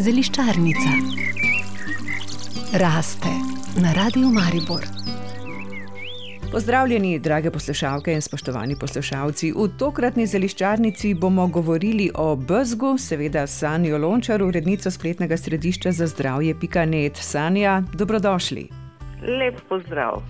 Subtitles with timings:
[0.00, 0.90] Zeliščarnica
[2.78, 3.32] raste
[3.82, 4.84] na radiju Maribor.
[6.52, 9.52] Pozdravljeni, drage poslušalke in spoštovani poslušalci.
[9.56, 16.54] V tokratni zeliščarnici bomo govorili o Bzgu, seveda Sanjo Lončar, urednico spletnega središča za zdravje
[16.60, 17.16] Pikanet.
[17.16, 18.68] Sanja, dobrodošli.
[19.22, 20.22] Lep pozdrav.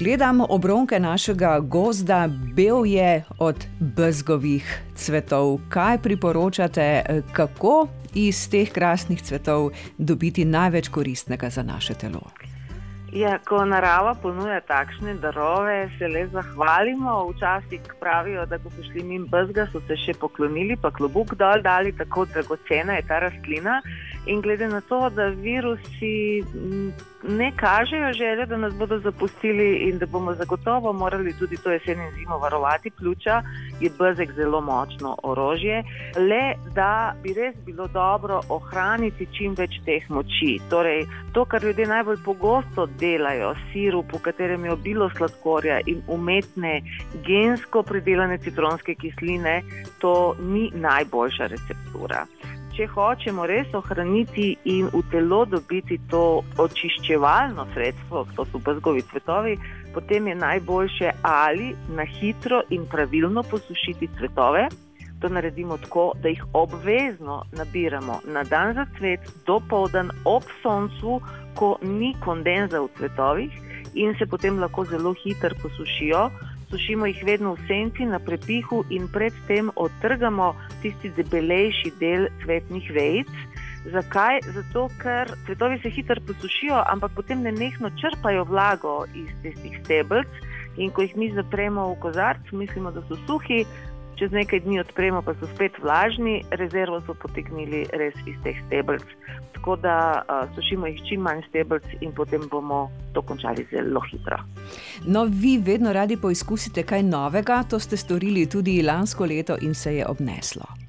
[0.00, 5.58] Gledam obronke našega gozda, bel je od bezgovih cvetov.
[5.68, 7.02] Kaj priporočate,
[7.32, 12.30] kako iz teh krasnih cvetov dobiti največ koristnega za naše telo?
[13.12, 17.26] Ja, ko narava ponuja takšne darove, se le zahvalimo.
[17.34, 21.60] Včasih pravijo, da ko so šli min bezga, so se še poklonili, pa klobuk dol
[21.60, 23.82] dali, tako dragocena je ta rastlina.
[24.26, 26.44] In glede na to, da virusi
[27.22, 32.00] ne kažejo želje, da nas bodo zapustili in da bomo zagotovo morali tudi to jesen
[32.00, 33.42] in zimo varovati pljuča,
[33.80, 35.82] je bezek zelo močno orožje.
[36.16, 40.60] Le da bi res bilo dobro ohraniti čim več teh moči.
[40.70, 46.80] Torej, to, kar ljudje najbolj pogosto delajo, sirup, v katerem je obilo sladkorja in umetne
[47.26, 49.62] gensko predelane citronske kisline,
[49.98, 52.26] to ni najboljša receptura
[52.80, 59.58] če hočemo res ohraniti in v telo dobiti to očiščevalno sredstvo, to so bazgovi cvetovi,
[59.92, 64.70] potem je najboljše ali na hitro in pravilno posušiti cvetove.
[65.20, 71.20] To naredimo tako, da jih obvezno nabiramo na dan za cvet, do povdan ob soncu,
[71.60, 73.60] ko ni kondenza v cvetovih
[73.92, 76.30] in se potem lahko zelo hitro posušijo
[76.70, 83.32] sušimo jih vedno v senci na prepihu in predtem odtrgamo tisti debelejši del cvetnih vejic.
[83.90, 84.40] Zakaj?
[84.54, 90.28] Zato, ker cvetovi se hitro posušijo, ampak potem ne nehno črpajo vlago iz tistih stebelc.
[90.76, 93.64] In ko jih mi zapremo v kozarc, mislimo, da so suhi,
[94.18, 99.06] čez nekaj dni odpremo, pa so spet vlažni, rezervo so potegnili res iz teh stebelc.
[99.54, 104.38] Tako da uh, sušimo jih čim manj stebelc in potem bomo to končali zelo hitro.
[105.06, 109.96] No, vi vedno radi poizkusite kaj novega, to ste storili tudi lansko leto in se
[109.96, 110.80] je obneslo.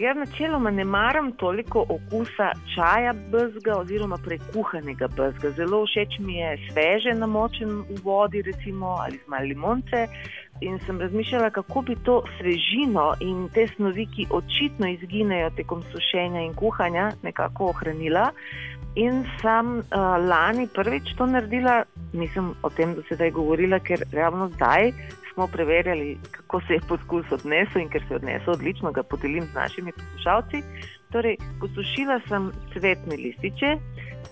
[0.00, 5.50] Jaz načeloma ne maram toliko okusa čaja bezga oziroma prekuhanega bezga.
[5.50, 10.06] Zelo všeč mi je sveže namočen v vodi, recimo ali z malo limonce.
[10.60, 16.40] In sem razmišljala, kako bi to svežino in te snovi, ki očitno izginejo tekom sušenja
[16.44, 18.30] in kuhanja, nekako ohranila.
[18.94, 19.84] In sem uh,
[20.28, 24.92] lani prvič to naredila, nisem o tem do sedaj govorila, ker ravno zdaj
[25.32, 29.46] smo preverjali, kako se je poskus odnesel in ker se je odnesel odlično, ga podelim
[29.46, 30.62] z našimi poslušalci.
[31.12, 33.76] Torej, posušila sem cvetne lističe,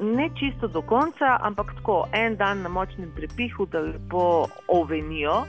[0.00, 5.42] ne čisto do konca, ampak tako en dan na močnem prepihu, da lepo ovenijo.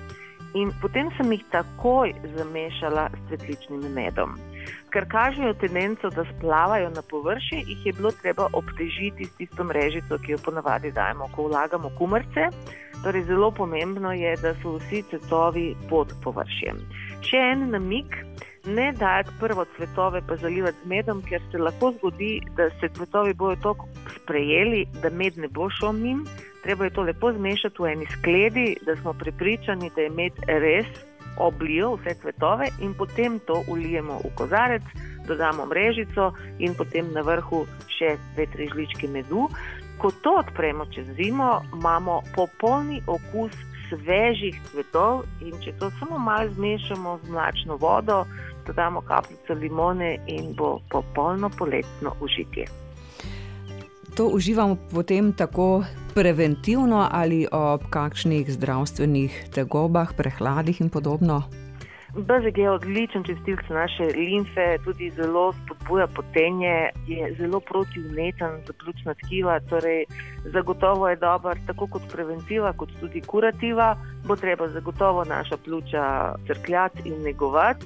[0.53, 4.35] In potem sem jih takoj zamešala s cvetličnim medom.
[4.93, 10.19] Ker kažejo tendenco, da splavajo na površje, jih je bilo treba obtežiti s tisto mrežico,
[10.21, 12.51] ki jo ponavadi dajemo, ko vlagamo kumrce.
[13.03, 16.85] Torej, zelo pomembno je, da so vsi cvetovi pod površjem.
[17.25, 18.13] Še en namik,
[18.69, 23.33] ne dajati prvo cvetove, pa zalivati z medom, ker se lahko zgodi, da se cvetovi
[23.33, 23.89] bojo tako
[24.21, 26.25] sprejeli, da med ne bo šel njim.
[26.63, 30.87] Treba je to lepo zmešati v eni skledi, da smo prepričani, da je med res
[31.37, 34.83] oblijo vse cvetove in potem to ulijemo v kozarec,
[35.27, 37.65] dodamo mrežico in potem na vrhu
[37.97, 39.49] še dve, tri žličke medu
[40.03, 43.51] ko to odpremo čez zimo, imamo popolni okus
[43.89, 45.23] svežih cvetov.
[45.41, 48.25] In če to samo malo zmešamo z mlačno vodo,
[48.67, 52.67] dodamo kapljico limone in bo popolno poletno užitje.
[54.15, 55.83] To uživamo potem tako
[56.15, 61.43] preventivno ali ob kakšnih zdravstvenih tegobah, prehladih in podobno.
[62.13, 69.13] BZG je odličen čistilc naše limfe, tudi zelo spodbuja potenje, je zelo protivneten za pljučna
[69.13, 70.05] tkiva, torej
[70.45, 73.97] zagotovo je dober tako kot preventiva, kot tudi kurativa.
[74.27, 77.85] Bo treba zagotovo naša pljuča crkljati in negovati.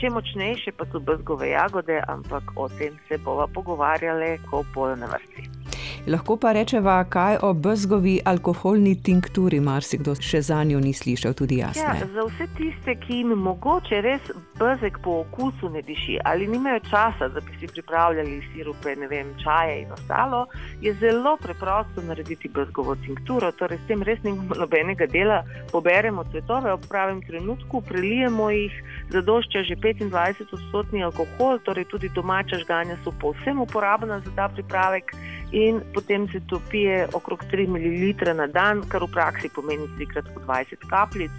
[0.00, 5.06] Še močnejše pa so BZG-ove jagode, ampak o tem se bova pogovarjali, ko bojo na
[5.06, 5.61] vrsti.
[6.06, 11.60] Lahko pa rečeva, kaj o bezgovi alkoholni tinkturi, marsikdo še za njo ni slišal, tudi
[11.60, 11.78] jaz.
[11.78, 16.80] Ja, za vse tiste, ki jim mogoče res bezeg po okusu ne diši ali nimajo
[16.88, 20.40] časa, da bi si pripravljali sirupe, ne vem, čaje in ostalo,
[20.82, 23.52] je zelo preprosto narediti bezgovo tinkturo.
[23.54, 28.74] Torej, s tem res nimamo nobenega dela, poberemo cvetove ob pravem trenutku, prelijemo jih,
[29.14, 35.14] zadošča že 25-odstotni alkohol, torej tudi domača žganja so povsem uporabna za ta pripravek
[35.52, 40.34] in potem se to pije okrog 3 ml na dan, kar v praksi pomeni 3
[40.34, 41.30] po 20 kapljic.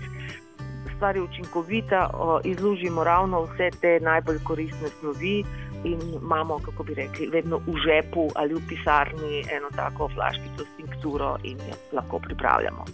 [0.95, 2.09] Stvar je učinkovita,
[2.43, 5.43] izlužimo ravno vse te najbolj koristne snovi,
[5.83, 10.77] in imamo, kako bi rekli, vedno v žepu ali v pisarni eno tako flaščico s
[10.77, 12.85] tinkturo in jo lahko pripravljamo.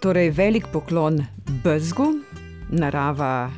[0.00, 1.18] Torej, velik poklon
[1.64, 2.06] Bezgu,
[2.70, 3.50] narava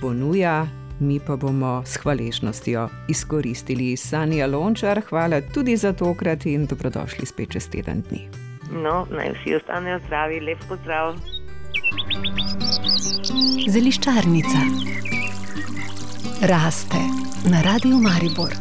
[0.00, 0.66] ponuja,
[1.00, 3.96] mi pa bomo s hvaležnostjo izkoristili.
[3.96, 8.28] Sanja Lončar, hvala tudi za tokrat in dobrodošli spet čez teden dni.
[8.72, 11.14] No, naj vsi ostanejo zdravi, lep pozdrav.
[13.68, 14.60] Zeliščarnica
[16.42, 17.02] raste
[17.50, 18.52] na Radiu Maribor.